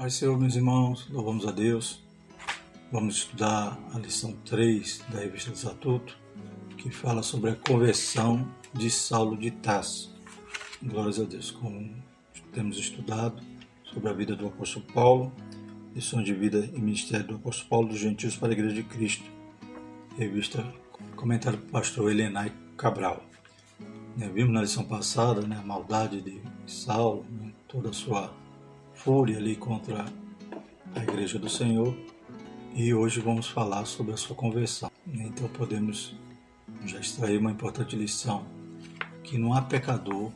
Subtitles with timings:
[0.00, 2.02] Pai Senhor, meus irmãos, louvamos a Deus.
[2.90, 6.16] Vamos estudar a lição 3 da revista Desatuto,
[6.78, 10.16] que fala sobre a conversão de Saulo de Tarso.
[10.82, 11.94] Glórias a Deus, como
[12.50, 13.42] temos estudado
[13.84, 15.32] sobre a vida do apóstolo Paulo,
[15.94, 19.30] lição de vida e ministério do apóstolo Paulo dos Gentios para a Igreja de Cristo,
[20.16, 20.64] revista
[21.14, 23.22] comentário do pastor Elenai Cabral.
[24.16, 28.39] Né, vimos na lição passada né, a maldade de Saulo, né, toda a sua
[29.04, 30.04] fúria ali contra
[30.94, 31.96] a Igreja do Senhor
[32.74, 34.90] e hoje vamos falar sobre a sua conversão.
[35.06, 36.14] Então podemos
[36.84, 38.44] já extrair uma importante lição
[39.22, 40.30] que não há pecador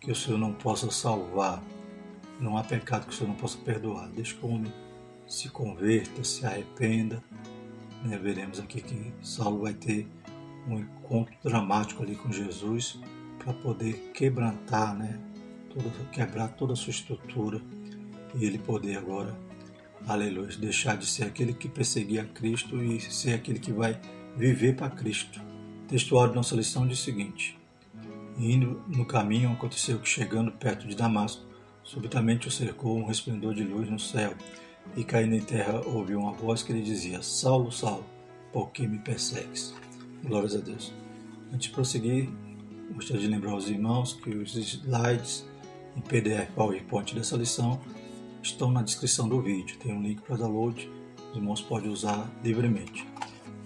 [0.00, 1.60] que o Senhor não possa salvar,
[2.38, 4.08] não há pecado que o Senhor não possa perdoar.
[4.10, 4.72] Deixe que o homem
[5.26, 7.20] se converta, se arrependa.
[8.04, 8.16] Né?
[8.16, 10.06] Veremos aqui que Saulo vai ter
[10.68, 13.00] um encontro dramático ali com Jesus
[13.36, 15.18] para poder quebrantar, né?
[16.12, 17.60] Quebrar toda a sua estrutura
[18.36, 19.36] e ele poder agora,
[20.06, 23.98] aleluia, deixar de ser aquele que perseguia Cristo e ser aquele que vai
[24.36, 25.40] viver para Cristo.
[25.84, 27.58] O textuário da nossa lição diz o seguinte:
[28.38, 31.42] Indo no caminho, aconteceu que, chegando perto de Damasco,
[31.82, 34.34] subitamente o cercou um resplendor de luz no céu,
[34.96, 38.04] e caindo em terra ouviu uma voz que lhe dizia: Saulo, Saulo,
[38.52, 39.74] por que me persegues?
[40.22, 40.92] Glórias a Deus.
[41.52, 42.28] Antes de prosseguir,
[42.92, 45.46] gostaria de lembrar aos irmãos que os slides
[45.96, 47.80] em PDF PowerPoint dessa lição
[48.46, 49.78] estão na descrição do vídeo.
[49.78, 50.90] Tem um link para download,
[51.30, 53.06] os irmãos podem usar livremente.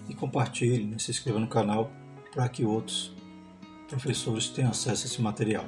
[0.09, 1.91] E compartilhe, né, se inscreva no canal
[2.33, 3.15] para que outros
[3.87, 5.65] professores tenham acesso a esse material.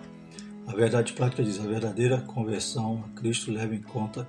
[0.68, 4.28] A verdade prática diz: a verdadeira conversão a Cristo leva em conta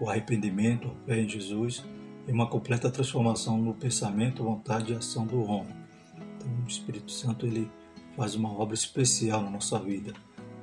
[0.00, 1.84] o arrependimento, a fé em Jesus
[2.26, 5.74] e uma completa transformação no pensamento, vontade e ação do homem.
[6.36, 7.70] Então, o Espírito Santo ele
[8.16, 10.12] faz uma obra especial na nossa vida.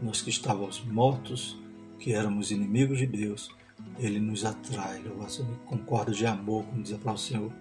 [0.02, 1.58] Nós que estávamos mortos,
[2.00, 3.50] que éramos inimigos de Deus,
[3.98, 7.54] ele nos atrai, louvação com cordas de amor, como diz a palavra do Senhor.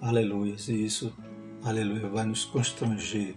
[0.00, 0.54] Aleluia.
[0.68, 1.12] E isso,
[1.64, 3.34] aleluia, vai nos constranger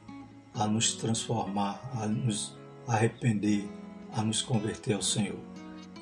[0.54, 2.58] a nos transformar, a nos
[2.88, 3.68] arrepender,
[4.12, 5.40] a nos converter ao Senhor.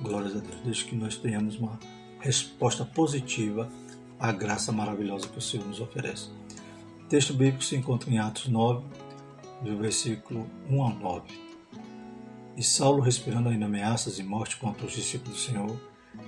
[0.01, 0.55] Glórias a Deus.
[0.63, 1.79] Desde que nós tenhamos uma
[2.19, 3.69] resposta positiva
[4.19, 6.29] à graça maravilhosa que o Senhor nos oferece.
[7.01, 8.83] O texto bíblico se encontra em Atos 9,
[9.61, 11.21] do versículo 1 ao 9.
[12.55, 15.79] E Saulo, respirando ainda ameaças e morte contra os discípulos do Senhor,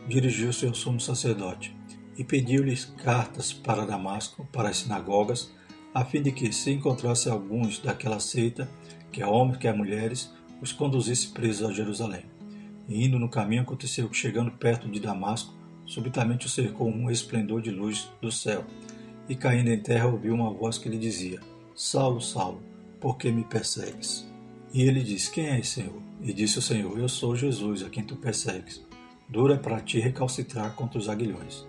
[0.09, 1.75] dirigiu-se ao sumo sacerdote
[2.17, 5.53] e pediu-lhes cartas para Damasco, para as sinagogas,
[5.93, 8.67] a fim de que, se encontrasse alguns daquela seita,
[9.11, 12.25] quer homens, quer mulheres, os conduzisse presos a Jerusalém.
[12.87, 15.53] E indo no caminho, aconteceu que, chegando perto de Damasco,
[15.85, 18.65] subitamente o cercou um esplendor de luz do céu,
[19.29, 21.39] e caindo em terra ouviu uma voz que lhe dizia:
[21.75, 22.61] Saulo, Saulo,
[22.99, 24.27] por que me persegues?
[24.73, 26.01] E ele disse: Quem és, Senhor?
[26.21, 28.89] E disse o Senhor: Eu sou Jesus, a quem tu persegues
[29.29, 31.65] dura para ti recalcitrar contra os aguilhões.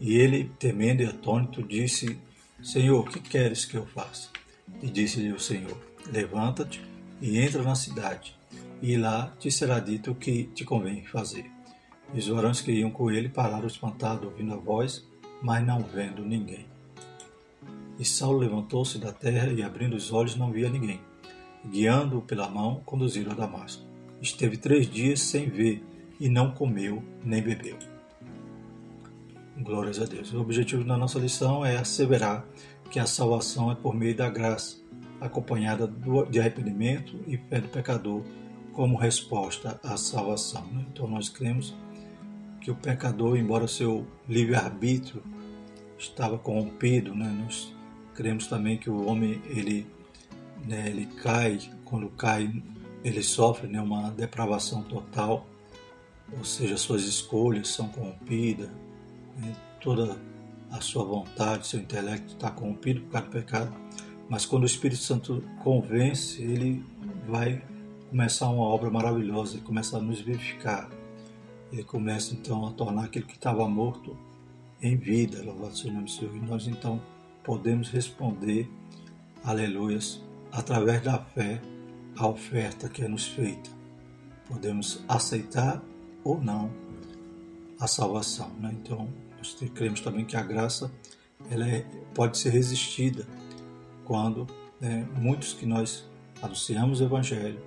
[0.00, 2.18] E ele, temendo e atônito, disse:
[2.62, 4.28] Senhor, que queres que eu faça?
[4.82, 5.78] E disse-lhe o Senhor:
[6.12, 6.82] Levanta-te
[7.20, 8.36] e entra na cidade,
[8.82, 11.50] e lá te será dito o que te convém fazer.
[12.12, 15.06] E os varões que iam com ele pararam espantados, ouvindo a voz,
[15.42, 16.66] mas não vendo ninguém.
[17.98, 21.00] E Saulo levantou-se da terra e, abrindo os olhos, não via ninguém.
[21.66, 23.82] Guiando-o pela mão, conduziram a Damasco.
[24.22, 25.84] Esteve três dias sem ver
[26.20, 27.78] e não comeu nem bebeu.
[29.58, 30.32] Glórias a Deus.
[30.32, 32.44] O objetivo da nossa lição é asseverar
[32.90, 34.76] que a salvação é por meio da graça,
[35.20, 35.92] acompanhada
[36.30, 38.22] de arrependimento e fé do pecador
[38.72, 40.64] como resposta à salvação.
[40.72, 40.86] Né?
[40.92, 41.74] Então nós cremos
[42.60, 45.22] que o pecador, embora seu livre-arbítrio
[45.98, 47.36] estava corrompido, né?
[47.42, 47.74] nós
[48.14, 49.86] cremos também que o homem ele,
[50.66, 52.62] né, ele cai, quando cai
[53.04, 55.46] ele sofre né, uma depravação total
[56.36, 58.68] ou seja, suas escolhas são corrompidas,
[59.36, 59.54] né?
[59.80, 60.20] toda
[60.70, 63.74] a sua vontade, seu intelecto está corrompido por causa do pecado,
[64.28, 66.84] mas quando o Espírito Santo convence, ele
[67.26, 67.62] vai
[68.10, 70.90] começar uma obra maravilhosa, ele começa a nos vivificar,
[71.72, 74.16] ele começa então a tornar aquilo que estava morto
[74.82, 77.00] em vida, louvado seja o nome do Senhor, e nós então
[77.42, 78.70] podemos responder,
[79.42, 81.60] aleluias, através da fé,
[82.16, 83.70] a oferta que é nos feita.
[84.46, 85.82] Podemos aceitar
[86.28, 86.70] ou não
[87.80, 88.50] a salvação.
[88.60, 88.76] Né?
[88.82, 90.92] Então, nós cremos também que a graça
[91.50, 93.26] ela é, pode ser resistida
[94.04, 94.46] quando
[94.80, 96.04] né, muitos que nós
[96.42, 97.60] anunciamos o Evangelho,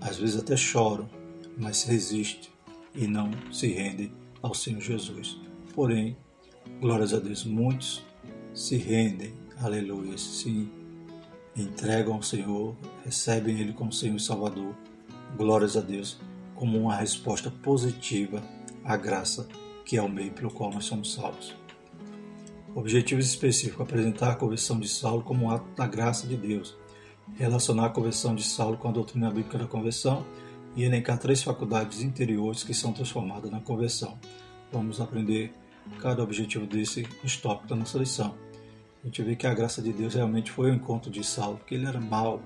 [0.00, 1.08] às vezes até choram,
[1.56, 2.50] mas se resistem
[2.94, 4.12] e não se rendem
[4.42, 5.40] ao Senhor Jesus.
[5.74, 6.16] Porém,
[6.80, 8.04] glórias a Deus, muitos
[8.52, 10.68] se rendem, aleluia, se
[11.56, 14.74] entregam ao Senhor, recebem Ele como Senhor e Salvador.
[15.36, 16.18] Glórias a Deus
[16.56, 18.42] como uma resposta positiva
[18.84, 19.48] a graça,
[19.84, 21.54] que é o meio pelo qual nós somos salvos.
[22.74, 26.76] Objetivos específicos: apresentar a conversão de Saulo como um ato da graça de Deus,
[27.34, 30.24] relacionar a conversão de Saulo com a doutrina bíblica da conversão
[30.76, 34.18] e elencar três faculdades interiores que são transformadas na conversão.
[34.70, 35.52] Vamos aprender
[36.00, 38.34] cada objetivo desse nos tópicos da nossa lição.
[39.02, 41.76] A gente vê que a graça de Deus realmente foi o encontro de Saulo, porque
[41.76, 42.42] ele era mau,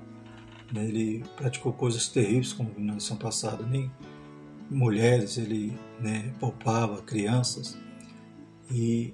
[0.73, 0.85] né?
[0.85, 3.91] ele praticou coisas terríveis, como na lição passada, nem
[4.71, 7.77] mulheres ele né, poupava, crianças,
[8.71, 9.13] e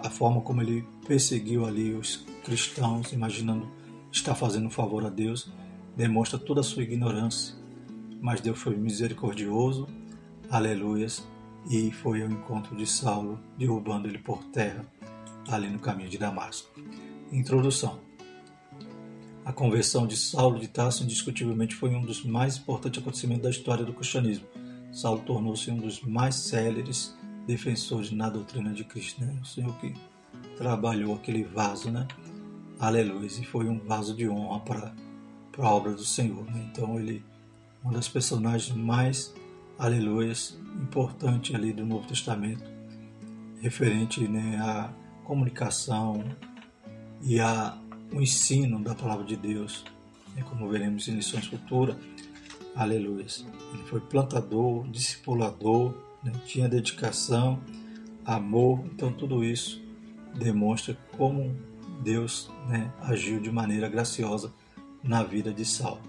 [0.00, 3.70] a forma como ele perseguiu ali os cristãos, imaginando
[4.10, 5.52] estar fazendo um favor a Deus,
[5.96, 7.54] demonstra toda a sua ignorância.
[8.20, 9.86] Mas Deus foi misericordioso,
[10.50, 11.26] aleluias,
[11.70, 14.84] e foi ao encontro de Saulo, derrubando ele por terra,
[15.48, 16.70] ali no caminho de Damasco.
[17.30, 18.00] Introdução.
[19.44, 23.84] A conversão de Saulo de Tarso indiscutivelmente foi um dos mais importantes acontecimentos da história
[23.84, 24.46] do cristianismo.
[24.92, 27.16] Saulo tornou-se um dos mais céleres
[27.46, 29.36] defensores na doutrina de Cristo, né?
[29.40, 29.94] O Senhor que
[30.56, 32.06] trabalhou aquele vaso, né?
[32.78, 34.94] Aleluia, e foi um vaso de honra para,
[35.52, 36.68] para a obra do Senhor, né?
[36.70, 37.24] Então ele
[37.82, 39.34] uma das personagens mais
[39.78, 42.70] aleluias importante ali do Novo Testamento,
[43.60, 44.92] referente né, à
[45.24, 46.24] comunicação
[47.22, 47.78] e a
[48.12, 49.84] o ensino da palavra de Deus,
[50.34, 51.96] né, como veremos em lições futuras.
[52.74, 53.26] Aleluia.
[53.74, 57.60] Ele foi plantador, discipulador, né, tinha dedicação,
[58.24, 59.82] amor, então tudo isso
[60.34, 61.56] demonstra como
[62.02, 64.52] Deus né, agiu de maneira graciosa
[65.02, 66.00] na vida de Saulo.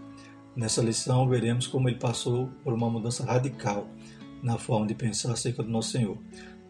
[0.55, 3.87] Nessa lição veremos como ele passou por uma mudança radical
[4.43, 6.17] na forma de pensar acerca do nosso Senhor.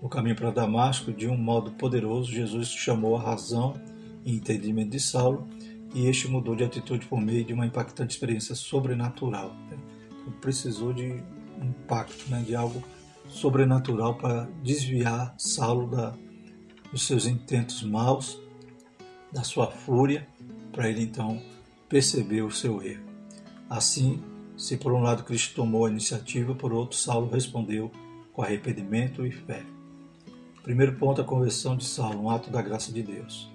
[0.02, 3.80] No caminho para Damasco, de um modo poderoso, Jesus chamou a razão
[4.26, 5.48] entendimento de Saulo,
[5.94, 9.54] e este mudou de atitude por meio de uma impactante experiência sobrenatural.
[9.70, 9.78] Né?
[10.22, 11.22] Então, precisou de
[11.60, 12.82] um impacto, né, de algo
[13.28, 16.14] sobrenatural para desviar Saulo da,
[16.92, 18.40] dos seus intentos maus,
[19.32, 20.28] da sua fúria,
[20.72, 21.42] para ele então
[21.90, 23.04] perceber o seu erro.
[23.70, 24.22] Assim,
[24.58, 27.92] se por um lado Cristo tomou a iniciativa, por outro Saulo respondeu
[28.34, 29.64] com arrependimento e fé.
[30.64, 33.52] Primeiro ponto, a conversão de Saulo, um ato da graça de Deus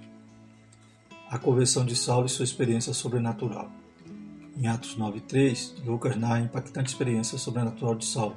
[1.30, 3.70] a conversão de Saulo e sua experiência sobrenatural.
[4.56, 8.36] Em Atos 9:3, Lucas narra a impactante experiência sobrenatural de Saulo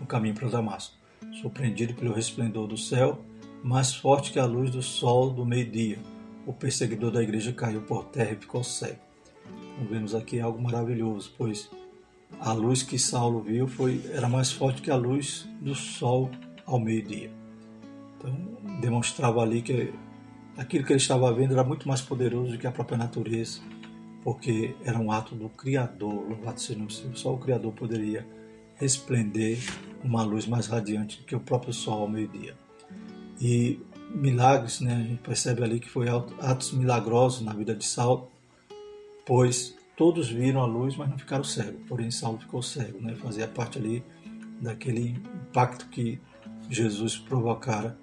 [0.00, 0.96] no caminho para Damasco,
[1.40, 3.22] surpreendido pelo resplendor do céu,
[3.62, 5.98] mais forte que a luz do sol do meio-dia.
[6.46, 8.98] O perseguidor da igreja caiu por terra e ficou cego.
[9.74, 11.70] Então, vemos aqui algo maravilhoso, pois
[12.40, 16.30] a luz que Saulo viu foi era mais forte que a luz do sol
[16.66, 17.30] ao meio-dia.
[18.16, 18.34] Então,
[18.80, 19.92] demonstrava ali que
[20.60, 23.60] aquilo que ele estava vendo era muito mais poderoso do que a própria natureza,
[24.22, 27.16] porque era um ato do Criador, louvado seja o Senhor.
[27.16, 28.26] Só o Criador poderia
[28.74, 29.58] resplender
[30.04, 32.54] uma luz mais radiante do que o próprio sol ao meio-dia.
[33.40, 33.80] E
[34.14, 38.30] milagres, né, a gente percebe ali que foi atos milagrosos na vida de Saulo,
[39.24, 41.80] pois todos viram a luz, mas não ficaram cegos.
[41.88, 44.04] Porém, Saulo ficou cego, né, fazia parte ali
[44.60, 45.16] daquele
[45.48, 46.20] impacto que
[46.68, 47.98] Jesus provocara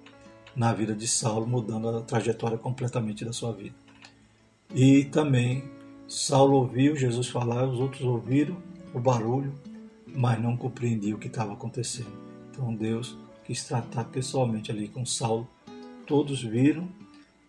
[0.58, 3.76] na vida de Saulo, mudando a trajetória completamente da sua vida.
[4.74, 5.62] E também
[6.08, 8.56] Saulo ouviu Jesus falar, os outros ouviram
[8.92, 9.54] o barulho,
[10.06, 12.10] mas não compreendiam o que estava acontecendo.
[12.50, 15.48] Então Deus quis tratar pessoalmente ali com Saulo.
[16.06, 16.88] Todos viram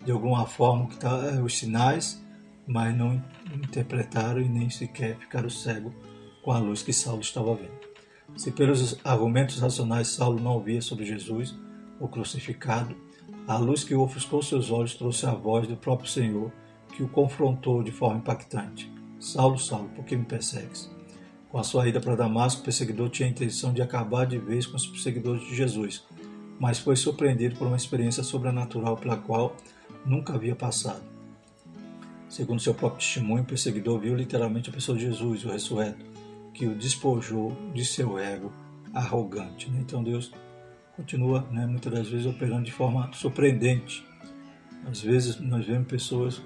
[0.06, 2.24] de alguma forma que tá, eh, os sinais,
[2.68, 3.22] mas não
[3.56, 5.94] interpretaram e nem sequer ficaram cegos
[6.44, 7.80] com a luz que Saulo estava vendo.
[8.38, 11.56] Se pelos argumentos racionais Saulo não ouvia sobre Jesus,
[12.00, 12.96] o crucificado,
[13.50, 16.52] a luz que ofuscou seus olhos trouxe a voz do próprio Senhor,
[16.96, 18.94] que o confrontou de forma impactante.
[19.20, 20.88] Saulo, Saulo, por que me persegues?
[21.50, 24.68] Com a sua ida para Damasco, o perseguidor tinha a intenção de acabar de vez
[24.68, 26.06] com os perseguidores de Jesus,
[26.60, 29.56] mas foi surpreendido por uma experiência sobrenatural pela qual
[30.06, 31.02] nunca havia passado.
[32.30, 36.06] Segundo seu próprio testemunho, o perseguidor viu literalmente a pessoa de Jesus, o ressurreto,
[36.54, 38.54] que o despojou de seu ego
[38.94, 39.72] arrogante.
[39.80, 40.32] Então Deus
[41.00, 44.06] continua, né, muitas das vezes, operando de forma surpreendente.
[44.86, 46.42] Às vezes nós vemos pessoas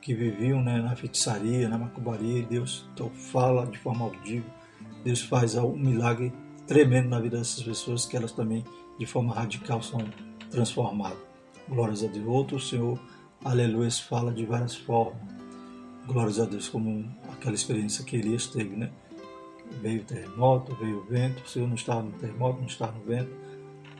[0.00, 4.48] que viviam né, na feitiçaria, na macumbaria, e Deus então fala de forma audível.
[5.04, 6.32] Deus faz um milagre
[6.66, 8.64] tremendo na vida dessas pessoas que elas também,
[8.98, 9.98] de forma radical, são
[10.48, 11.18] transformadas.
[11.68, 12.26] Glórias a Deus.
[12.26, 13.00] Outro Senhor,
[13.44, 15.20] aleluia, fala de várias formas.
[16.06, 18.90] Glórias a Deus, como aquela experiência que Elias teve, né?
[19.82, 23.04] Veio o terremoto, veio o vento, o Senhor não estava no terremoto, não estava no
[23.04, 23.47] vento,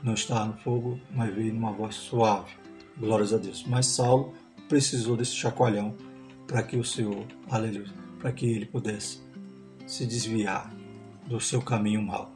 [0.02, 2.52] não estava no fogo, mas veio numa voz suave.
[2.98, 3.64] Glórias a Deus.
[3.66, 4.34] Mas Saulo
[4.68, 5.94] precisou desse chacoalhão
[6.46, 9.20] para que o Senhor, aleluia, para que ele pudesse
[9.86, 10.72] se desviar
[11.26, 12.30] do seu caminho mau.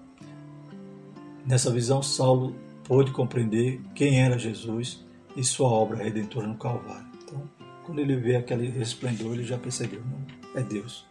[1.46, 2.54] Nessa visão, Saulo
[2.84, 5.04] pôde compreender quem era Jesus
[5.36, 7.06] e sua obra redentora no Calvário.
[7.22, 7.42] Então,
[7.84, 11.06] quando ele vê aquele resplendor, ele já percebeu: não, é Deus.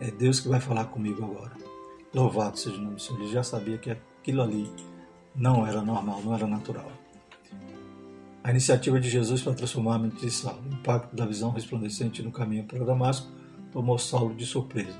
[0.00, 1.52] É Deus que vai falar comigo agora.
[2.12, 3.20] Louvado seja o nome do Senhor.
[3.20, 4.68] Ele já sabia que aquilo ali
[5.34, 6.90] não era normal, não era natural.
[8.42, 12.22] A iniciativa de Jesus para transformar a mente de Saulo, o impacto da visão resplandecente
[12.22, 13.28] no caminho para Damasco,
[13.70, 14.96] tomou Saulo de surpresa.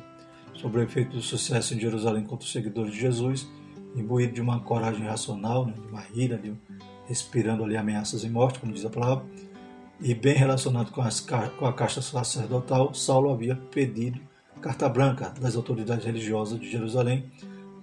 [0.55, 3.49] Sobre o efeito do sucesso em Jerusalém contra os seguidores de Jesus,
[3.97, 6.53] imbuído de uma coragem racional, né, de uma ira, de,
[7.07, 9.25] respirando ali ameaças e morte, como diz a palavra,
[10.01, 14.21] e bem relacionado com, as, com a caixa sacerdotal, Saulo havia pedido
[14.61, 17.25] carta branca das autoridades religiosas de Jerusalém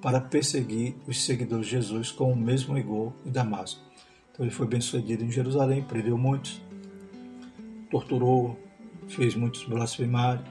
[0.01, 3.81] para perseguir os seguidores de Jesus com o mesmo rigor em Damasco.
[4.31, 6.61] Então ele foi bem sucedido em Jerusalém, prendeu muitos,
[7.89, 8.57] torturou,
[9.07, 10.47] fez muitos blasfemários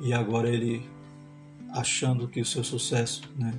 [0.00, 0.88] e agora ele
[1.70, 3.52] achando que o seu sucesso né,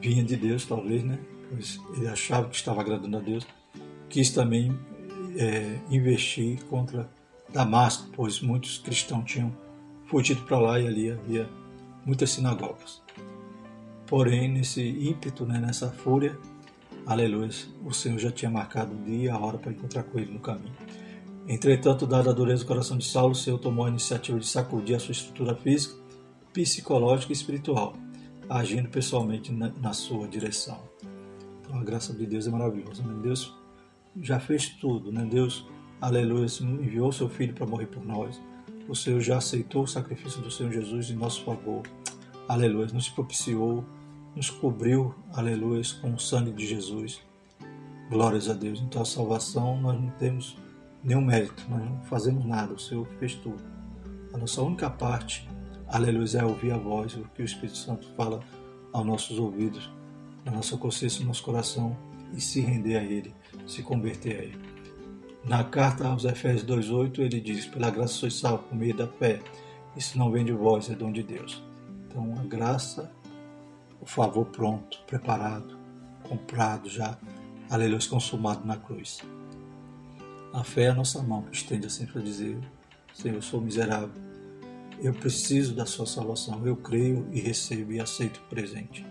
[0.00, 1.18] vinha de Deus, talvez, né,
[1.50, 3.46] pois ele achava que estava agradando a Deus,
[4.08, 4.78] quis também
[5.36, 7.10] é, investir contra
[7.52, 9.54] Damasco, pois muitos cristãos tinham
[10.06, 11.48] fugido para lá e ali havia
[12.04, 13.02] muitas sinagogas.
[14.08, 16.38] Porém, nesse ímpeto, né, nessa fúria,
[17.06, 17.50] aleluia,
[17.84, 20.40] o Senhor já tinha marcado o dia e a hora para encontrar com ele no
[20.40, 20.72] caminho.
[21.46, 24.96] Entretanto, dada a dureza do coração de Saulo, o Senhor tomou a iniciativa de sacudir
[24.96, 25.94] a sua estrutura física,
[26.52, 27.94] psicológica e espiritual,
[28.48, 30.78] agindo pessoalmente na, na sua direção.
[31.60, 33.02] Então, a graça de Deus é maravilhosa.
[33.02, 33.14] Né?
[33.22, 33.54] Deus
[34.20, 35.26] já fez tudo, né?
[35.30, 35.66] Deus,
[36.00, 38.40] aleluia, enviou seu Filho para morrer por nós.
[38.88, 41.82] O Senhor já aceitou o sacrifício do Senhor Jesus em nosso favor.
[42.48, 43.84] Aleluia, nos propiciou,
[44.38, 47.20] nos cobriu, aleluia, com o sangue de Jesus.
[48.08, 48.80] Glórias a Deus.
[48.80, 50.56] Então a salvação nós não temos
[51.02, 53.60] nenhum mérito, nós não fazemos nada, o Senhor fez tudo.
[54.32, 55.48] A nossa única parte,
[55.88, 58.38] aleluia, é ouvir a voz, o que o Espírito Santo fala
[58.92, 59.90] aos nossos ouvidos,
[60.44, 61.96] na nossa consciência, no nosso coração
[62.32, 63.34] e se render a Ele,
[63.66, 64.58] se converter a Ele.
[65.42, 69.40] Na carta aos Efésios 2,8 ele diz: Pela graça sois salvos por meio da fé.
[69.96, 71.60] Isso não vem de vós, é dom de Deus.
[72.06, 73.10] Então a graça,
[74.00, 75.78] o favor pronto, preparado,
[76.22, 77.18] comprado já,
[77.70, 79.20] aleluia, consumado na cruz.
[80.52, 82.58] A fé é a nossa mão que estende assim para dizer:
[83.14, 84.10] Senhor, eu sou miserável.
[85.00, 86.66] Eu preciso da sua salvação.
[86.66, 89.06] Eu creio e recebo e aceito o presente.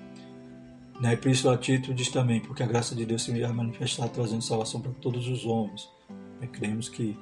[1.00, 4.42] Na Epístola a Tito diz também, porque a graça de Deus se irá manifestar trazendo
[4.42, 5.88] salvação para todos os homens.
[6.42, 6.48] Né?
[6.48, 7.18] Cremos que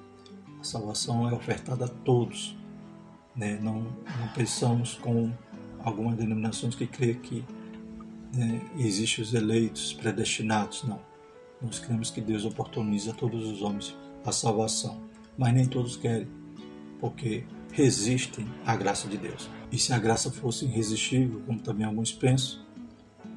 [0.59, 2.55] a salvação é ofertada a todos.
[3.35, 3.59] Né?
[3.61, 5.31] Não, não pensamos com
[5.85, 7.45] algumas denominações que creem que
[8.33, 10.83] né, existem os eleitos predestinados.
[10.83, 10.99] Não.
[11.61, 14.99] Nós cremos que Deus oportuniza a todos os homens a salvação.
[15.37, 16.27] Mas nem todos querem,
[16.99, 19.49] porque resistem à graça de Deus.
[19.71, 22.59] E se a graça fosse irresistível, como também alguns pensam,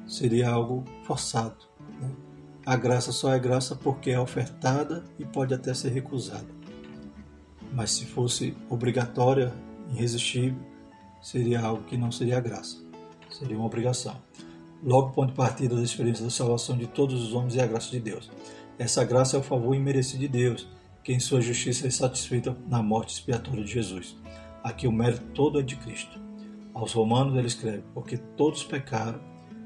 [0.07, 1.57] seria algo forçado.
[2.01, 2.09] Né?
[2.65, 6.47] A graça só é graça porque é ofertada e pode até ser recusada.
[7.73, 9.53] Mas se fosse obrigatória,
[9.91, 10.57] irresistível,
[11.21, 12.77] seria algo que não seria graça,
[13.29, 14.15] seria uma obrigação.
[14.83, 17.91] Logo, ponto de partida da experiência da salvação de todos os homens é a graça
[17.91, 18.31] de Deus.
[18.77, 20.67] Essa graça é o favor imerecido de Deus,
[21.03, 24.15] que em sua justiça é satisfeita na morte expiatória de Jesus.
[24.63, 26.19] Aqui o mérito todo é de Cristo.
[26.73, 29.19] Aos Romanos ele escreve: Porque todos pecaram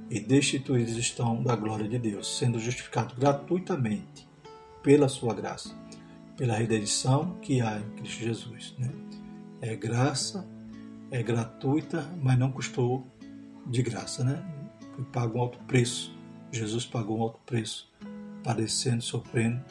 [0.09, 4.27] e destituídos estão da glória de Deus, sendo justificados gratuitamente
[4.81, 5.75] pela sua graça,
[6.35, 8.75] pela redenção que há em Cristo Jesus.
[8.77, 8.89] Né?
[9.61, 10.47] É graça,
[11.13, 13.07] é gratuita, mas não custou
[13.67, 14.43] de graça, né?
[14.95, 16.11] Foi pago um alto preço.
[16.51, 17.87] Jesus pagou um alto preço,
[18.43, 19.63] padecendo, sofrendo,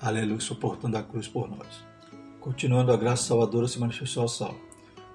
[0.00, 1.84] aleluia, suportando a cruz por nós.
[2.40, 4.60] Continuando, a graça salvadora se manifestou ao salvo.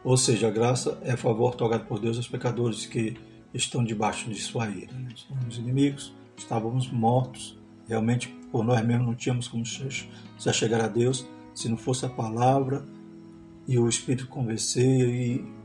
[0.06, 3.18] Ou seja, a graça é favor otorgado por Deus aos pecadores que
[3.54, 4.94] estão debaixo de sua ira.
[4.94, 5.10] Né?
[5.16, 7.60] Somos inimigos, estávamos mortos,
[7.90, 10.08] realmente por nós mesmos não tínhamos como se
[10.54, 12.86] chegar a Deus se não fosse a palavra
[13.68, 15.57] e o Espírito convencer e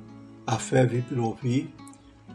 [0.47, 1.73] a fé vir pelo ouvir,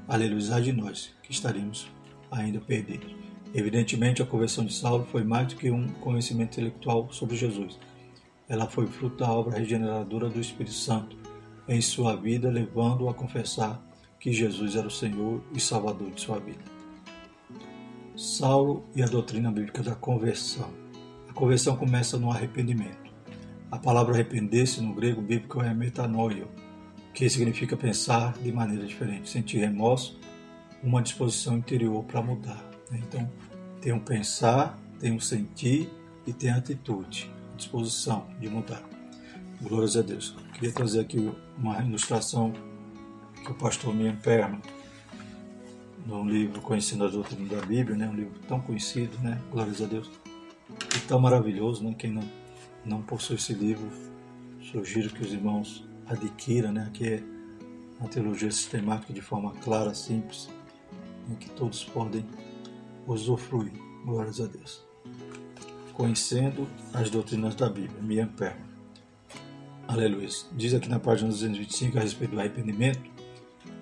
[0.07, 1.91] aleluia de nós, que estaríamos
[2.31, 3.13] ainda perdidos.
[3.53, 7.77] Evidentemente, a conversão de Saulo foi mais do que um conhecimento intelectual sobre Jesus.
[8.47, 11.17] Ela foi fruto da obra regeneradora do Espírito Santo
[11.67, 13.81] em sua vida, levando-o a confessar
[14.19, 16.63] que Jesus era o Senhor e Salvador de sua vida.
[18.15, 20.69] Saulo e a doutrina bíblica da conversão.
[21.29, 23.11] A conversão começa no arrependimento.
[23.69, 26.47] A palavra arrepender-se no grego bíblico é metanoia,
[27.17, 30.19] que significa pensar de maneira diferente, sentir remorso,
[30.83, 32.63] uma disposição interior para mudar.
[32.91, 32.99] Né?
[33.07, 33.27] Então,
[33.81, 35.89] tem um pensar, tem um sentir
[36.27, 38.83] e tem a atitude, disposição de mudar.
[39.59, 40.35] Glórias a Deus.
[40.53, 42.53] queria trazer aqui uma ilustração
[43.43, 44.61] que o pastor Mian Perno
[46.05, 48.07] num livro Conhecendo a Doutrina da Bíblia, né?
[48.07, 49.41] um livro tão conhecido, né?
[49.51, 50.07] glórias a Deus,
[50.95, 51.83] e tão maravilhoso.
[51.83, 51.95] Né?
[51.97, 52.23] Quem não,
[52.85, 53.89] não possui esse livro,
[54.61, 56.89] sugiro que os irmãos adquiram, né?
[56.93, 57.23] que é
[57.99, 60.49] a teologia sistemática de forma clara, simples,
[61.27, 61.35] né?
[61.39, 62.25] que todos podem
[63.05, 63.73] usufruir.
[64.05, 64.85] Glórias a Deus.
[65.93, 68.67] Conhecendo as doutrinas da Bíblia, Mian Perman.
[69.87, 70.27] Aleluia.
[70.51, 73.09] Diz aqui na página 225 a respeito do arrependimento,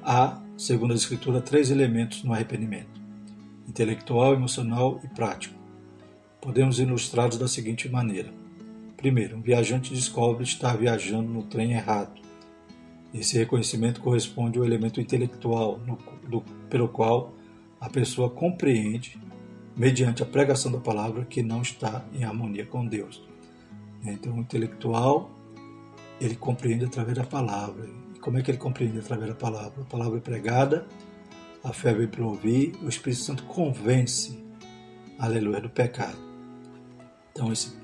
[0.03, 3.01] há, segundo a Escritura, três elementos no arrependimento:
[3.67, 5.55] intelectual, emocional e prático.
[6.39, 8.31] Podemos ilustrá-los da seguinte maneira:
[8.97, 12.21] primeiro, um viajante descobre estar viajando no trem errado.
[13.13, 15.97] Esse reconhecimento corresponde ao elemento intelectual no,
[16.27, 17.33] do, pelo qual
[17.79, 19.19] a pessoa compreende,
[19.75, 23.23] mediante a pregação da palavra, que não está em harmonia com Deus.
[24.03, 25.31] Então, o intelectual
[26.19, 27.87] ele compreende através da palavra.
[28.21, 29.81] Como é que ele compreende através da palavra?
[29.81, 30.87] A palavra é pregada,
[31.63, 34.43] a fé vem para ouvir, o Espírito Santo convence,
[35.19, 36.17] aleluia, do pecado.
[37.31, 37.75] Então, esse,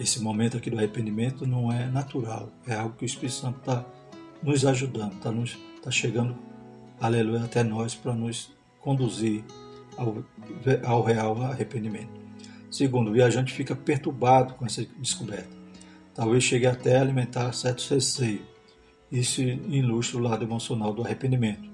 [0.00, 3.84] esse momento aqui do arrependimento não é natural, é algo que o Espírito Santo está
[4.42, 5.32] nos ajudando, está
[5.82, 6.36] tá chegando,
[7.00, 9.44] aleluia, até nós para nos conduzir
[9.96, 10.24] ao,
[10.84, 12.20] ao real arrependimento.
[12.70, 15.60] Segundo, o viajante fica perturbado com essa descoberta
[16.20, 18.42] talvez chegue até a alimentar certo receio.
[19.10, 21.68] Isso ilustra o lado emocional do arrependimento,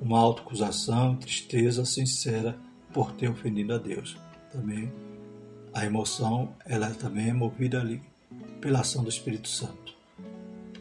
[0.00, 2.58] uma autoacusação, tristeza sincera
[2.92, 4.16] por ter ofendido a Deus.
[4.52, 4.92] Também
[5.76, 8.00] a emoção, ela também é movida ali
[8.62, 9.94] pela ação do Espírito Santo,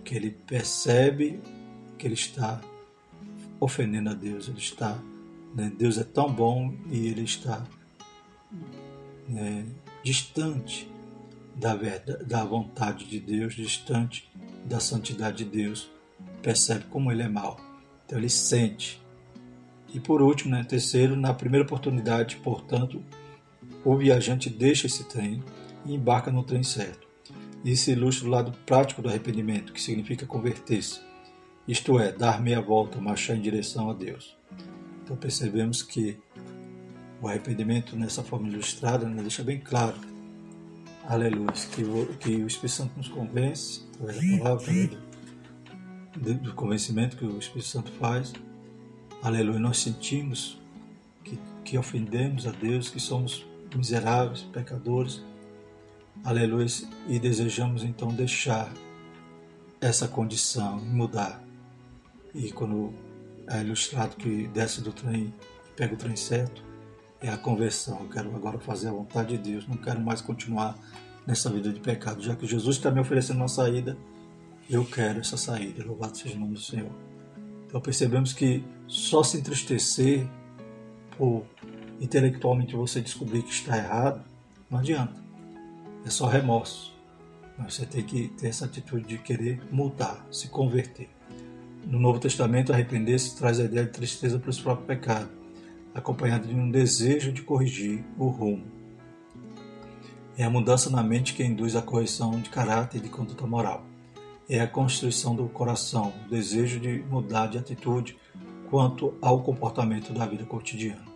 [0.06, 1.42] que ele percebe
[1.98, 2.62] que ele está
[3.60, 4.98] ofendendo a Deus, ele está,
[5.54, 7.62] né, Deus é tão bom e ele está
[9.28, 9.66] né,
[10.02, 10.90] distante
[11.54, 14.32] da, verdade, da vontade de Deus, distante
[14.64, 15.92] da santidade de Deus,
[16.42, 17.60] percebe como ele é mau.
[18.06, 19.02] Então ele sente.
[19.94, 23.04] E por último, né, terceiro, na primeira oportunidade, portanto,
[23.86, 25.42] o viajante deixa esse trem
[25.86, 27.08] e embarca no trem certo.
[27.64, 31.00] Isso ilustra o lado prático do arrependimento, que significa converter-se,
[31.68, 34.36] isto é, dar meia volta, marchar em direção a Deus.
[35.04, 36.20] Então percebemos que
[37.22, 39.96] o arrependimento nessa forma ilustrada né, deixa bem claro
[41.08, 41.52] Aleluia.
[41.72, 41.84] Que,
[42.18, 44.98] que o Espírito Santo nos convence, através da palavra, também
[46.18, 48.34] do, do convencimento que o Espírito Santo faz.
[49.22, 49.60] Aleluia.
[49.60, 50.60] Nós sentimos
[51.24, 53.46] que, que ofendemos a Deus, que somos
[53.78, 55.22] miseráveis, pecadores.
[56.24, 56.66] Aleluia.
[57.08, 58.72] E desejamos então deixar
[59.80, 61.44] essa condição e mudar.
[62.34, 62.94] E quando
[63.48, 65.34] é ilustrado que desce do trem
[65.76, 66.64] pega o trem certo,
[67.22, 68.00] é a conversão.
[68.02, 70.78] Eu quero agora fazer a vontade de Deus, não quero mais continuar
[71.26, 72.22] nessa vida de pecado.
[72.22, 73.98] Já que Jesus está me oferecendo uma saída,
[74.70, 75.84] eu quero essa saída.
[75.84, 76.92] Louvado seja o nome do Senhor.
[77.68, 80.28] Então percebemos que só se entristecer
[81.18, 81.46] por
[82.00, 84.24] intelectualmente você descobrir que está errado,
[84.70, 85.16] não adianta.
[86.06, 86.94] É só remorso.
[87.60, 91.10] Você tem que ter essa atitude de querer mudar, se converter.
[91.86, 95.46] No Novo Testamento, arrepender-se traz a ideia de tristeza pelos próprios pecados
[95.96, 98.66] acompanhado de um desejo de corrigir o rumo.
[100.38, 103.86] É a mudança na mente que induz a correção de caráter e de conduta moral.
[104.50, 108.18] É a constituição do coração, o desejo de mudar de atitude
[108.70, 111.15] quanto ao comportamento da vida cotidiana.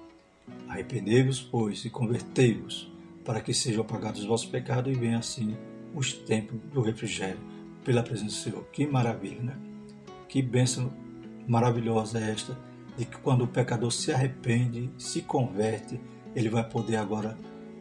[0.68, 2.92] Arrependei-vos, pois, e convertei-vos,
[3.26, 5.58] para que sejam apagados os vossos pecados e venham assim
[5.94, 7.40] os tempos do refrigério
[7.84, 8.64] pela presença do Senhor.
[8.72, 9.58] Que maravilha, né?
[10.28, 10.94] Que bênção
[11.48, 12.58] maravilhosa é esta
[12.98, 16.00] de que quando o pecador se arrepende, se converte,
[16.36, 17.38] ele vai poder agora,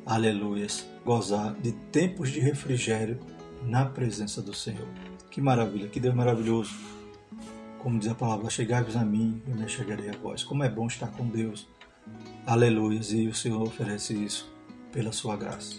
[0.06, 3.18] aleluias, gozar de tempos de refrigério
[3.62, 4.88] na presença do Senhor.
[5.30, 6.74] Que maravilha, que Deus maravilhoso.
[7.80, 10.42] Como diz a palavra, chegai-vos a mim e me chegarei a vós.
[10.42, 11.68] Como é bom estar com Deus.
[12.46, 14.50] Aleluias, e o Senhor oferece isso
[14.92, 15.76] pela sua graça.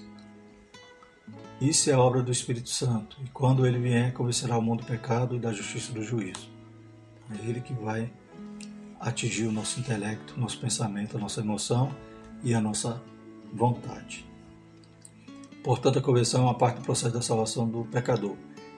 [1.59, 4.85] Isso é a obra do Espírito Santo, e quando ele vier, convencerá o mundo do
[4.85, 6.49] pecado e da justiça do juízo.
[7.31, 8.11] É ele que vai
[8.99, 11.93] atingir o nosso intelecto, nosso pensamento, a nossa emoção
[12.43, 13.01] e a nossa
[13.53, 14.25] vontade.
[15.63, 18.35] Portanto, a conversão é uma parte do processo da salvação do pecador.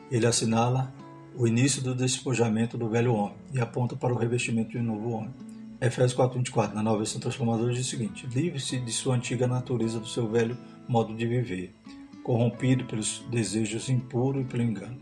[0.10, 0.94] Ele assinala
[1.36, 5.12] o início do despojamento do velho homem e aponta para o revestimento de um novo
[5.12, 5.34] homem.
[5.82, 10.08] Efésios 4:24, na nova versão transformadora, diz o seguinte: Livre-se de sua antiga natureza, do
[10.08, 10.56] seu velho
[10.88, 11.74] modo de viver,
[12.24, 14.96] corrompido pelos desejos impuros e pelo engano.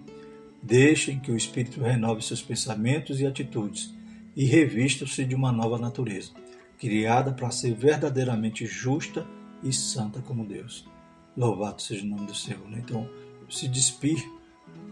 [0.64, 3.94] Deixem que o Espírito renove seus pensamentos e atitudes
[4.38, 6.32] e revista-se de uma nova natureza,
[6.78, 9.28] criada para ser verdadeiramente justa
[9.62, 10.88] e santa como Deus.
[11.36, 12.66] Louvado seja o nome do Senhor.
[12.70, 12.82] Né?
[12.82, 13.10] Então,
[13.50, 14.26] se despir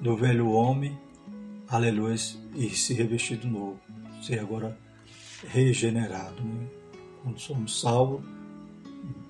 [0.02, 0.97] do velho homem,
[1.65, 2.15] aleluia,
[2.56, 3.80] e se revestir do novo,
[4.21, 4.78] ser agora
[5.45, 6.41] regenerado.
[6.41, 6.67] Né?
[7.23, 8.23] Quando somos salvos,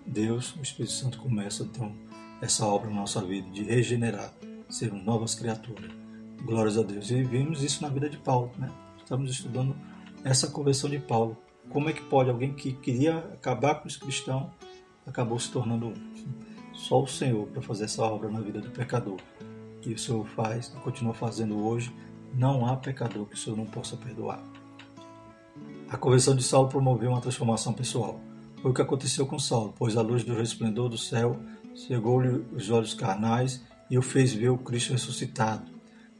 [0.05, 1.93] Deus, o Espírito Santo começa então
[2.41, 4.33] essa obra na nossa vida de regenerar,
[4.69, 5.91] sermos novas criaturas.
[6.43, 7.09] Glórias a Deus.
[7.09, 8.71] E vimos isso na vida de Paulo, né?
[8.97, 9.75] Estamos estudando
[10.23, 11.37] essa conversão de Paulo.
[11.69, 14.49] Como é que pode alguém que queria acabar com os cristãos
[15.05, 15.93] acabou se tornando
[16.73, 19.17] só o Senhor para fazer essa obra na vida do pecador?
[19.85, 21.93] E o Senhor faz, continua fazendo hoje.
[22.33, 24.43] Não há pecador que o Senhor não possa perdoar.
[25.89, 28.19] A conversão de Saulo promoveu uma transformação pessoal.
[28.61, 31.39] Foi o que aconteceu com Saulo, pois a luz do resplendor do céu
[31.73, 35.71] cegou-lhe os olhos carnais e o fez ver o Cristo ressuscitado,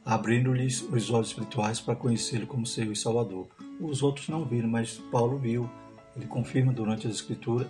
[0.02, 3.46] abrindo-lhes os olhos espirituais para conhecê-lo como Senhor e Salvador.
[3.78, 5.68] Os outros não viram, mas Paulo viu.
[6.16, 7.68] Ele confirma durante as Escrituras,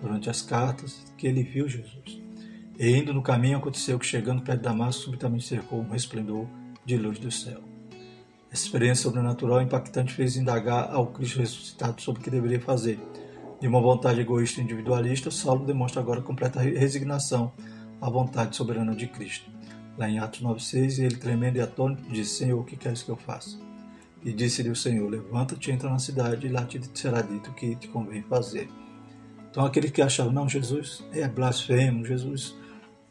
[0.00, 2.22] durante as cartas, que ele viu Jesus.
[2.78, 6.46] E indo no caminho, aconteceu que, chegando perto de Damasco, subitamente cercou um resplendor
[6.84, 7.71] de luz do céu.
[8.52, 13.00] Essa experiência sobrenatural impactante fez indagar ao Cristo ressuscitado sobre o que deveria fazer.
[13.58, 17.50] De uma vontade egoísta e individualista, Saulo demonstra agora completa resignação
[17.98, 19.50] à vontade soberana de Cristo.
[19.96, 23.16] Lá em Atos 9,6, ele, tremendo e atônito, disse: Senhor, o que queres que eu
[23.16, 23.56] faça?
[24.22, 27.74] E disse-lhe o Senhor: Levanta-te, entra na cidade, e lá te será dito o que
[27.74, 28.68] te convém fazer.
[29.50, 32.54] Então, aqueles que achavam, não, Jesus é blasfemo, Jesus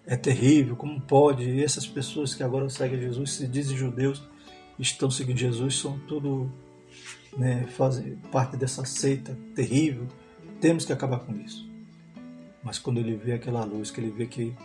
[0.06, 1.44] é terrível, como pode?
[1.44, 4.30] E essas pessoas que agora seguem Jesus, se dizem judeus,
[4.82, 6.52] estão seguindo Jesus, são tudo,
[7.38, 10.08] né, fazem parte dessa seita terrível
[10.62, 11.68] temos que acabar com isso.
[12.64, 14.56] Mas quando ele vê aquela luz, que ele vê que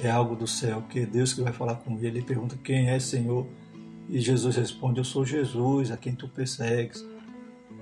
[0.00, 2.90] é algo do céu, que é Deus que vai falar com ele, ele pergunta quem
[2.90, 3.46] é Senhor,
[4.08, 7.06] e Jesus responde: Eu sou Jesus, a quem tu persegues.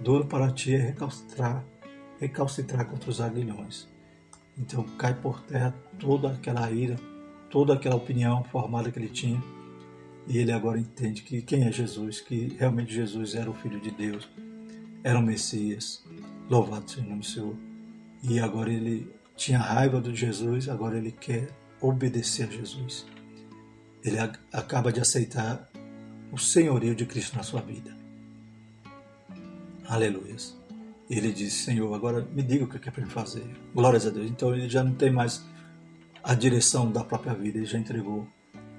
[0.04, 1.64] Duro para ti é recalcitrar,
[2.20, 3.88] recalcitrar contra os aguilhões.
[4.58, 6.96] Então cai por terra toda aquela ira,
[7.48, 9.42] toda aquela opinião formada que ele tinha,
[10.26, 13.90] e ele agora entende que quem é Jesus, que realmente Jesus era o Filho de
[13.90, 14.28] Deus,
[15.02, 16.04] era o Messias,
[16.48, 17.56] Louvado seja o nome do Senhor.
[18.22, 21.48] E agora ele tinha raiva de Jesus, agora ele quer
[21.80, 23.06] obedecer a Jesus.
[24.04, 24.18] Ele
[24.52, 25.70] acaba de aceitar
[26.30, 27.96] o senhorio de Cristo na sua vida.
[29.86, 30.36] Aleluia.
[31.08, 33.44] Ele diz: Senhor, agora me diga o que é para fazer.
[33.74, 34.30] Glórias a Deus.
[34.30, 35.44] Então ele já não tem mais
[36.22, 38.28] a direção da própria vida, ele já entregou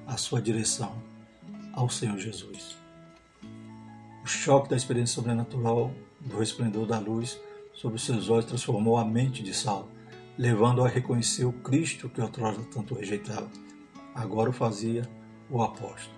[0.08, 1.13] a sua direção
[1.74, 2.78] ao Senhor Jesus.
[4.24, 7.40] O choque da experiência sobrenatural do resplendor da luz
[7.74, 9.90] sobre seus olhos transformou a mente de Saulo,
[10.38, 13.50] levando-o a reconhecer o Cristo que outrora tanto rejeitava.
[14.16, 15.10] Agora o fazia
[15.50, 16.16] o apóstolo.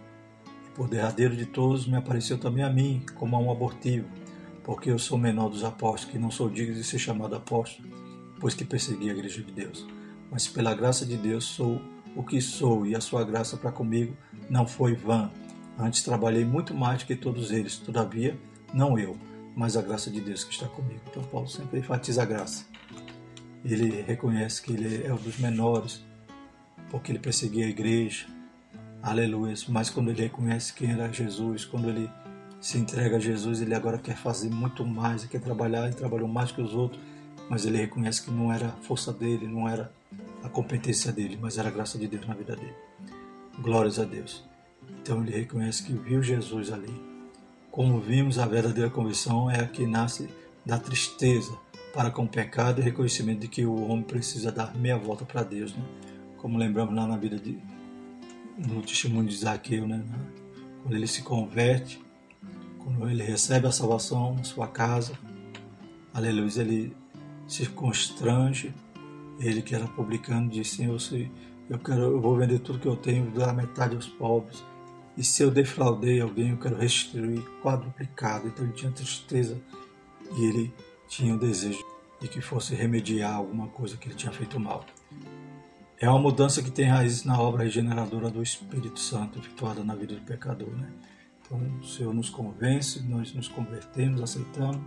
[0.67, 4.07] E por derradeiro de todos me apareceu também a mim, como a um abortivo,
[4.63, 7.87] porque eu sou menor dos apóstolos, que não sou digno de ser chamado apóstolo,
[8.39, 9.87] pois que persegui a igreja de Deus.
[10.29, 11.81] Mas pela graça de Deus sou
[12.15, 14.15] o que sou, e a sua graça para comigo
[14.49, 15.31] não foi vã.
[15.77, 18.37] Antes trabalhei muito mais do que todos eles, todavia,
[18.73, 19.17] não eu,
[19.55, 21.01] mas a graça de Deus que está comigo.
[21.09, 22.65] Então Paulo sempre enfatiza a graça.
[23.63, 26.03] Ele reconhece que ele é um dos menores,
[26.89, 28.27] porque ele perseguia a igreja.
[29.01, 29.53] Aleluia.
[29.67, 32.09] Mas quando ele reconhece quem era Jesus, quando ele
[32.61, 36.51] se entrega a Jesus, ele agora quer fazer muito mais, quer trabalhar, ele trabalhou mais
[36.51, 37.01] que os outros,
[37.49, 39.91] mas ele reconhece que não era a força dele, não era
[40.43, 42.75] a competência dele, mas era a graça de Deus na vida dele.
[43.59, 44.43] Glórias a Deus.
[45.01, 46.93] Então ele reconhece que viu Jesus ali,
[47.75, 50.29] como vimos, a verdadeira conversão é a que nasce
[50.65, 51.57] da tristeza
[51.93, 55.43] para com o pecado e reconhecimento de que o homem precisa dar meia volta para
[55.43, 55.83] Deus, né?
[56.37, 57.59] Como lembramos lá na vida de
[58.57, 60.01] no testemunho de Zaqueu, né?
[60.81, 62.01] Quando ele se converte,
[62.79, 65.11] quando ele recebe a salvação na sua casa,
[66.13, 66.95] aleluia, ele
[67.45, 68.73] se constrange,
[69.37, 70.97] ele que era publicano disse, Senhor,
[71.69, 74.63] eu quero, eu vou vender tudo que eu tenho, dar metade aos pobres
[75.17, 78.47] e se eu defraudei alguém, eu quero restituir quadruplicado.
[78.47, 79.61] Então ele tinha tristeza
[80.37, 80.73] e ele
[81.07, 81.83] tinha o desejo
[82.19, 84.85] de que fosse remediar alguma coisa que ele tinha feito mal.
[85.97, 90.15] É uma mudança que tem raízes na obra regeneradora do Espírito Santo, efetuada na vida
[90.15, 90.69] do pecador.
[90.69, 90.91] Né?
[91.41, 94.81] Então o Senhor nos convence, nós nos convertemos, aceitamos,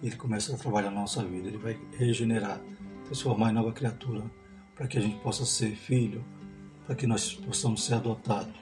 [0.00, 1.48] e Ele começa a trabalhar na nossa vida.
[1.48, 2.60] Ele vai regenerar,
[3.06, 4.22] transformar em nova criatura,
[4.76, 6.24] para que a gente possa ser filho,
[6.86, 8.54] para que nós possamos ser adotados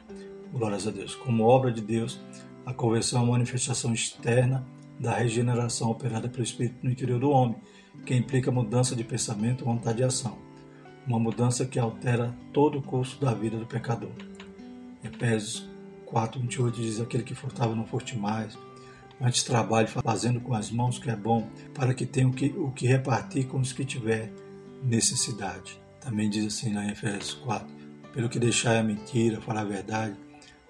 [0.52, 1.14] glórias a Deus.
[1.14, 2.20] Como obra de Deus,
[2.64, 4.66] a conversão é uma manifestação externa
[4.98, 7.56] da regeneração operada pelo Espírito no interior do homem,
[8.06, 10.38] que implica mudança de pensamento, vontade e ação.
[11.06, 14.12] Uma mudança que altera todo o curso da vida do pecador.
[15.02, 15.68] Efésios
[16.06, 18.56] 4, 28 diz: Aquele que furtava não furte mais,
[19.20, 22.70] antes trabalhe fazendo com as mãos que é bom, para que tenha o que, o
[22.70, 24.32] que repartir com os que tiver
[24.84, 25.80] necessidade.
[26.00, 27.66] Também diz assim na Efésios 4:
[28.12, 30.16] Pelo que deixar a mentira, falar a verdade,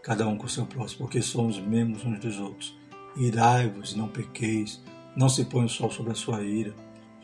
[0.02, 2.76] cada um com seu próximo, porque somos membros uns dos outros.
[3.16, 4.82] Irai-vos, não pequeis,
[5.16, 6.74] não se põe o sol sobre a sua ira,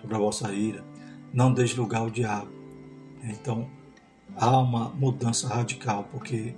[0.01, 0.85] sobre a vossa ira.
[1.33, 2.51] Não deixe lugar ao diabo.
[3.25, 3.69] Então,
[4.37, 6.55] há uma mudança radical, porque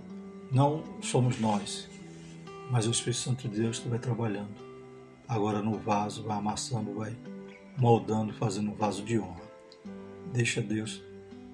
[0.53, 1.89] não somos nós,
[2.71, 4.55] mas o Espírito Santo de Deus que vai trabalhando.
[5.27, 7.17] Agora no vaso, vai amassando, vai
[7.79, 9.41] moldando, fazendo um vaso de honra.
[10.33, 11.03] Deixa Deus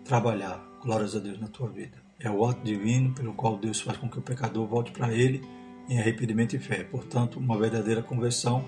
[0.05, 0.65] trabalhar.
[0.83, 2.06] Glórias a Deus na tua vida.
[2.19, 5.43] É o ato divino pelo qual Deus faz com que o pecador volte para Ele
[5.89, 6.83] em arrependimento e fé.
[6.85, 8.65] Portanto, uma verdadeira conversão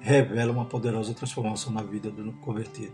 [0.00, 2.92] revela uma poderosa transformação na vida do convertido.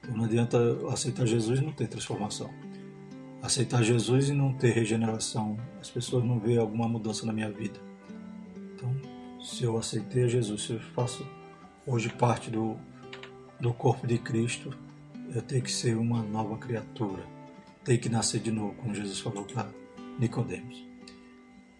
[0.00, 0.58] Então não adianta
[0.90, 2.50] aceitar Jesus e não ter transformação.
[3.42, 5.56] Aceitar Jesus e não ter regeneração.
[5.80, 7.80] As pessoas não veem alguma mudança na minha vida.
[8.74, 8.94] Então,
[9.40, 11.26] se eu aceitei Jesus, se eu faço
[11.86, 12.76] hoje parte do,
[13.60, 14.70] do corpo de Cristo,
[15.34, 17.37] eu tenho que ser uma nova criatura.
[17.88, 19.70] Tenho que nascer de novo, como Jesus falou para
[20.18, 20.86] Nicodemos.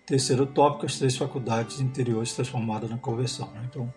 [0.07, 3.51] Terceiro tópico, as três faculdades interiores transformadas na conversão.
[3.51, 3.69] Né?
[3.69, 3.93] Então,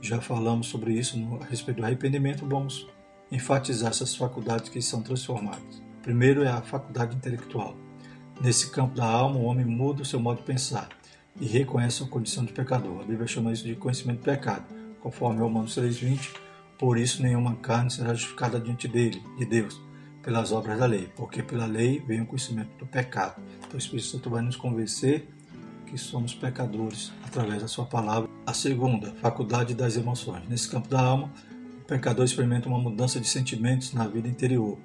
[0.00, 2.88] já falamos sobre isso no, a respeito do arrependimento, vamos
[3.30, 5.80] enfatizar essas faculdades que são transformadas.
[6.02, 7.76] Primeiro é a faculdade intelectual.
[8.40, 10.88] Nesse campo da alma, o homem muda o seu modo de pensar
[11.40, 13.00] e reconhece a condição de pecador.
[13.00, 14.64] A Bíblia chama isso de conhecimento do pecado,
[15.00, 16.30] conforme Romanos 3,20.
[16.76, 19.80] Por isso, nenhuma carne será justificada diante dele, de Deus,
[20.24, 23.42] pelas obras da lei, porque pela lei vem o conhecimento do pecado.
[23.58, 25.28] Então, o Espírito Santo vai nos convencer
[25.86, 28.28] que somos pecadores através da Sua palavra.
[28.46, 30.48] A segunda, faculdade das emoções.
[30.48, 31.30] Nesse campo da alma,
[31.82, 34.78] o pecador experimenta uma mudança de sentimentos na vida interior,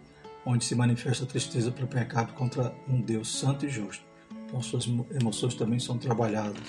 [0.45, 4.03] onde se manifesta a tristeza pelo pecado contra um Deus santo e justo.
[4.45, 4.87] Então, suas
[5.19, 6.61] emoções também são trabalhadas.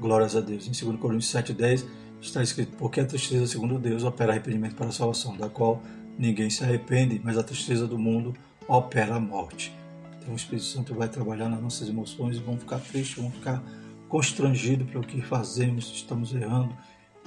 [0.00, 0.66] Glórias a Deus.
[0.66, 1.84] Em 2 Coríntios 7,10
[2.20, 5.82] está escrito: Porque a tristeza, segundo Deus, opera arrependimento para a salvação, da qual
[6.20, 8.34] ninguém se arrepende, mas a tristeza do mundo
[8.68, 9.74] opera a morte.
[10.18, 13.62] Então, o Espírito Santo vai trabalhar nas nossas emoções e vão ficar tristes, vão ficar
[14.06, 16.76] constrangidos pelo que fazemos, estamos errando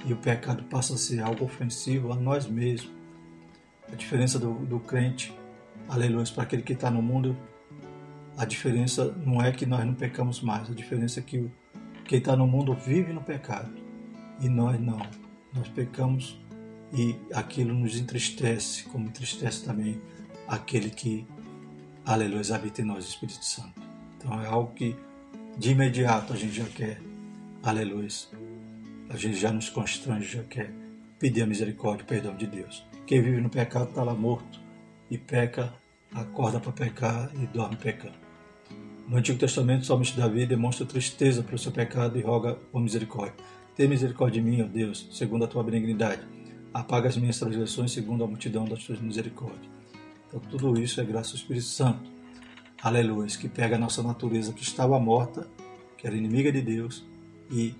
[0.04, 2.92] e o pecado passa a ser algo ofensivo a nós mesmos.
[3.92, 5.34] A diferença do, do crente,
[5.88, 7.36] aleluia, para aquele que está no mundo,
[8.36, 11.50] a diferença não é que nós não pecamos mais, a diferença é que
[12.04, 13.74] quem está no mundo vive no pecado
[14.40, 15.00] e nós não.
[15.52, 16.38] Nós pecamos
[16.94, 20.00] e aquilo nos entristece, como entristece também
[20.46, 21.26] aquele que,
[22.06, 23.82] aleluia, habita em nós, Espírito Santo.
[24.16, 24.94] Então é algo que
[25.58, 27.00] de imediato a gente já quer,
[27.62, 28.08] aleluia,
[29.10, 30.72] a gente já nos constrange, já quer
[31.18, 32.86] pedir a misericórdia, o perdão de Deus.
[33.06, 34.60] Quem vive no pecado está lá morto
[35.10, 35.74] e peca,
[36.12, 38.24] acorda para pecar e dorme pecando.
[39.08, 43.34] No Antigo Testamento, o salmista Davi demonstra tristeza pelo seu pecado e roga por misericórdia.
[43.76, 46.33] Tem misericórdia de mim, ó Deus, segundo a tua benignidade.
[46.74, 49.72] Apaga as minhas transgressões segundo a multidão das tuas misericórdias.
[50.26, 52.10] Então, tudo isso é graças ao Espírito Santo.
[52.82, 55.48] Aleluia, que pega a nossa natureza que estava morta,
[55.96, 57.06] que era inimiga de Deus,
[57.48, 57.74] e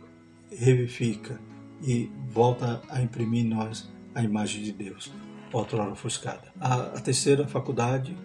[0.51, 1.41] revifica
[1.83, 5.13] e volta a imprimir em nós a imagem de Deus,
[5.53, 6.53] outrora ofuscada.
[6.61, 8.17] A, a terceira faculdade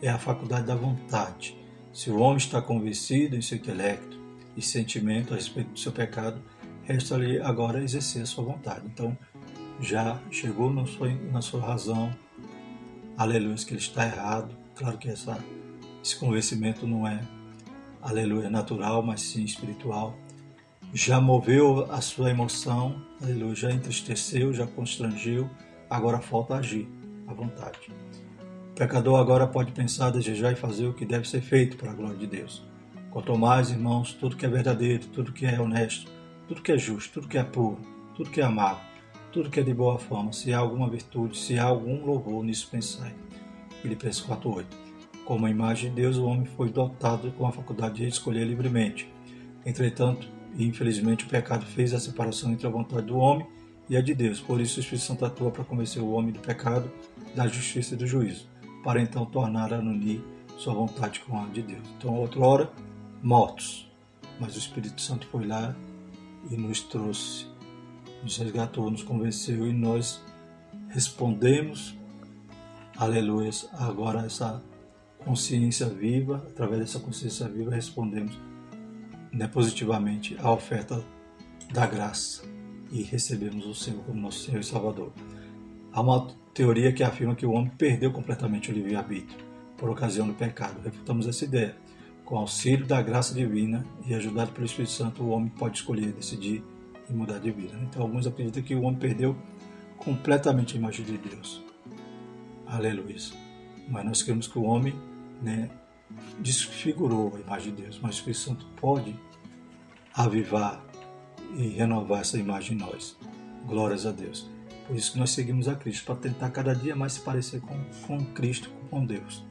[0.00, 1.58] é a faculdade da vontade.
[1.92, 4.18] Se o homem está convencido em seu intelecto
[4.56, 6.40] e sentimento a respeito do seu pecado,
[6.84, 8.86] resta-lhe agora exercer a sua vontade.
[8.86, 9.18] Então,
[9.80, 12.10] já chegou na sua, na sua razão,
[13.16, 14.56] aleluia, que ele está errado.
[14.74, 15.38] Claro que essa,
[16.02, 17.20] esse convencimento não é,
[18.02, 20.16] aleluia, natural, mas sim espiritual
[20.92, 25.48] já moveu a sua emoção, aleluia, já entristeceu, já constrangeu,
[25.90, 26.88] agora falta agir
[27.26, 27.78] à vontade.
[28.70, 31.94] O pecador agora pode pensar, desejar e fazer o que deve ser feito para a
[31.94, 32.64] glória de Deus.
[33.10, 36.10] Quanto mais, irmãos, tudo que é verdadeiro, tudo que é honesto,
[36.46, 37.78] tudo que é justo, tudo que é puro,
[38.14, 38.82] tudo que é amável,
[39.36, 42.68] tudo que é de boa fama, se há alguma virtude, se há algum louvor, nisso
[42.70, 43.14] pensai.
[43.82, 44.64] Filipenses 4.8
[45.26, 49.12] Como a imagem de Deus, o homem foi dotado com a faculdade de escolher livremente.
[49.66, 50.26] Entretanto,
[50.58, 53.46] infelizmente o pecado fez a separação entre a vontade do homem
[53.90, 54.40] e a de Deus.
[54.40, 56.90] Por isso o Espírito Santo atua para convencer o homem do pecado,
[57.34, 58.48] da justiça e do juízo,
[58.82, 60.24] para então tornar a unir
[60.56, 61.86] sua vontade com a de Deus.
[61.98, 62.72] Então, outrora,
[63.22, 63.86] mortos,
[64.40, 65.76] mas o Espírito Santo foi lá
[66.50, 67.44] e nos trouxe,
[68.22, 70.22] nos resgatou, nos convenceu e nós
[70.88, 71.96] respondemos,
[72.96, 74.62] aleluia, agora essa
[75.18, 78.38] consciência viva, através dessa consciência viva respondemos
[79.32, 81.04] né, positivamente a oferta
[81.72, 82.42] da graça
[82.90, 85.12] e recebemos o Senhor como nosso Senhor e Salvador.
[85.92, 89.44] Há uma teoria que afirma que o homem perdeu completamente o livre-arbítrio
[89.76, 90.80] por ocasião do pecado.
[90.82, 91.76] Refutamos essa ideia.
[92.24, 96.64] Com auxílio da graça divina e ajudado pelo Espírito Santo, o homem pode escolher, decidir
[97.08, 97.76] e mudar de vida.
[97.82, 99.36] Então, alguns acreditam que o homem perdeu
[99.96, 101.62] completamente a imagem de Deus.
[102.66, 103.16] Aleluia.
[103.88, 104.94] Mas nós queremos que o homem
[105.42, 105.70] né,
[106.40, 109.14] desfigurou a imagem de Deus, mas o Espírito Santo pode
[110.14, 110.84] avivar
[111.56, 113.16] e renovar essa imagem em nós.
[113.66, 114.48] Glórias a Deus.
[114.86, 117.84] Por isso que nós seguimos a Cristo, para tentar cada dia mais se parecer com,
[118.06, 119.44] com Cristo, com Deus.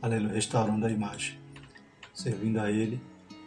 [0.00, 1.38] Aleluia, restaurando a imagem,
[2.14, 3.00] servindo a Ele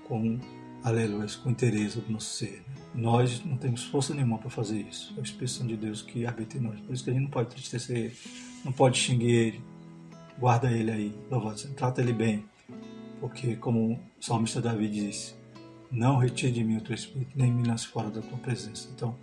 [0.07, 0.37] com,
[0.83, 2.63] aleluia, com interesse do nosso ser.
[2.93, 5.13] Nós não temos força nenhuma para fazer isso.
[5.17, 6.79] É o Espírito Santo de Deus que habita em nós.
[6.81, 8.17] Por isso que a gente não pode tristecer Ele,
[8.63, 9.61] não pode xingar Ele.
[10.37, 11.73] Guarda Ele aí, louvado seja.
[11.73, 12.45] Trata Ele bem.
[13.19, 15.35] Porque, como o salmista Davi disse,
[15.89, 18.89] não retire de mim o teu Espírito, nem me lance fora da tua presença.
[18.93, 19.15] Então,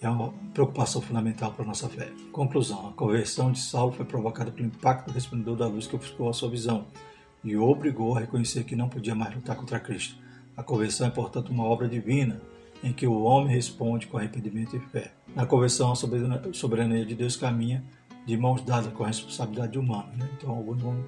[0.00, 2.10] é uma preocupação fundamental para a nossa fé.
[2.32, 6.32] Conclusão: a conversão de Saulo foi provocada pelo impacto resplendor da luz que ofuscou a
[6.32, 6.86] sua visão
[7.44, 10.23] e o obrigou a reconhecer que não podia mais lutar contra Cristo.
[10.56, 12.40] A conversão é, portanto, uma obra divina
[12.82, 15.12] em que o homem responde com arrependimento e fé.
[15.34, 15.96] Na conversão, a
[16.52, 17.82] soberania de Deus caminha
[18.26, 20.12] de mãos dadas com a responsabilidade humana.
[20.16, 20.28] Né?
[20.36, 21.04] Então, alguns vão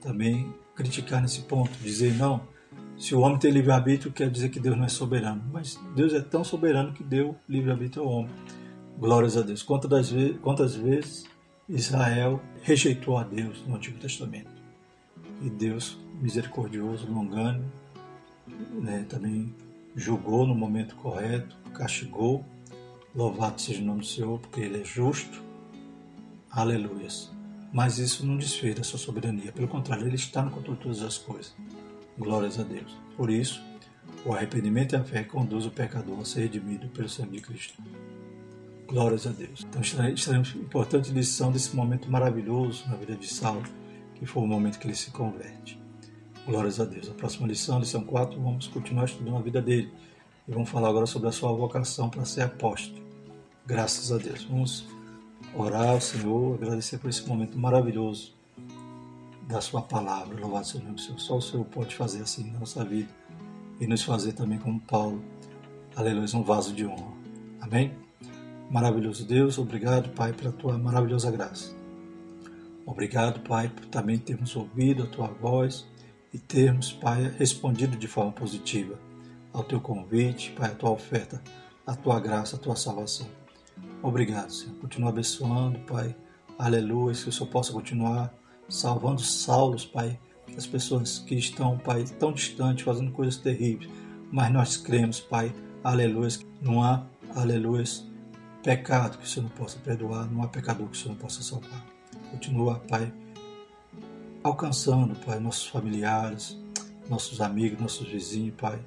[0.00, 2.40] também criticar nesse ponto, dizer não,
[2.96, 5.42] se o homem tem livre-arbítrio, quer dizer que Deus não é soberano.
[5.52, 8.30] Mas Deus é tão soberano que deu livre-arbítrio ao homem.
[8.98, 9.62] Glórias a Deus.
[9.62, 11.24] Quantas vezes, quantas vezes
[11.68, 14.50] Israel rejeitou a Deus no Antigo Testamento?
[15.40, 17.70] E Deus, misericordioso, longânimo,
[18.80, 19.54] né, também
[19.94, 22.44] julgou no momento correto, castigou.
[23.14, 25.42] Louvado seja o nome do Senhor, porque Ele é justo.
[26.50, 27.30] Aleluias.
[27.72, 29.52] Mas isso não desfez da sua soberania.
[29.52, 31.54] Pelo contrário, Ele está no controle de todas as coisas.
[32.18, 32.96] Glórias a Deus.
[33.16, 33.62] Por isso,
[34.24, 37.82] o arrependimento e a fé conduz o pecador a ser redimido pelo sangue de Cristo.
[38.86, 39.66] Glórias a Deus.
[39.68, 43.64] Então, extremamente importante lição desse momento maravilhoso na vida de Saulo,
[44.14, 45.78] que foi o momento que ele se converte.
[46.48, 47.10] Glórias a Deus.
[47.10, 49.92] A próxima lição, lição 4, vamos continuar estudando a vida dele.
[50.48, 53.04] E vamos falar agora sobre a sua vocação para ser apóstolo.
[53.66, 54.44] Graças a Deus.
[54.44, 54.86] Vamos
[55.54, 58.32] orar ao Senhor, agradecer por esse momento maravilhoso
[59.46, 60.40] da Sua palavra.
[60.40, 61.20] Louvado seja o Senhor.
[61.20, 63.10] Só o Senhor pode fazer assim na nossa vida
[63.78, 65.22] e nos fazer também como Paulo.
[65.94, 67.12] Aleluia, um vaso de honra.
[67.60, 67.92] Amém?
[68.70, 71.76] Maravilhoso Deus, obrigado, Pai, pela tua maravilhosa graça.
[72.86, 75.86] Obrigado, Pai, por também termos ouvido a tua voz
[76.32, 78.98] e termos, Pai, respondido de forma positiva
[79.52, 81.42] ao teu convite, Pai, a tua oferta,
[81.86, 83.26] a tua graça, a tua salvação.
[84.02, 84.76] Obrigado, Senhor.
[84.76, 86.14] Continua abençoando, Pai.
[86.58, 88.32] Aleluia, que o Senhor possa continuar
[88.68, 90.18] salvando Saulos, Pai,
[90.56, 93.90] as pessoas que estão, Pai, tão distantes, fazendo coisas terríveis,
[94.30, 96.28] mas nós cremos, Pai, aleluia,
[96.60, 97.84] não há, aleluia,
[98.62, 101.42] pecado que o Senhor não possa perdoar, não há pecador que o Senhor não possa
[101.42, 101.84] salvar.
[102.30, 103.12] Continua, Pai,
[104.42, 106.58] alcançando, Pai, nossos familiares,
[107.08, 108.78] nossos amigos, nossos vizinhos, Pai,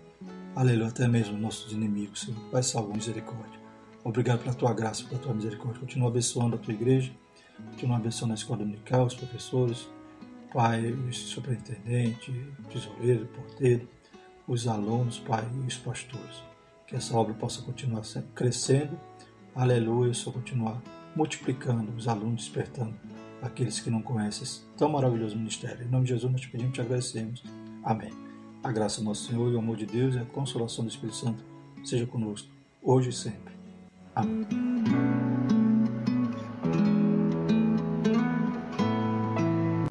[0.56, 3.60] aleluia, até mesmo nossos inimigos, Senhor, Pai, salva misericórdia.
[4.04, 5.80] Obrigado pela tua graça, pela tua misericórdia.
[5.80, 7.12] Continua abençoando a tua igreja
[7.70, 9.88] Continua abençoando a escola dominical, os professores,
[10.54, 12.32] pai, o superintendente,
[12.72, 13.88] tesoureiro, porteiro,
[14.48, 16.44] os alunos, pai, e os pastores.
[16.88, 18.02] Que essa obra possa continuar
[18.36, 19.00] crescendo,
[19.56, 20.82] aleluia, só continuar
[21.16, 22.94] multiplicando os alunos, despertando
[23.42, 25.86] aqueles que não conhecem esse tão maravilhoso ministério.
[25.86, 27.44] Em nome de Jesus nós te pedimos e te agradecemos.
[27.84, 28.12] Amém.
[28.64, 31.18] A graça do nosso Senhor e o amor de Deus e a consolação do Espírito
[31.18, 31.44] Santo
[31.84, 32.48] seja conosco,
[32.82, 33.54] hoje e sempre.
[34.16, 35.51] Amém.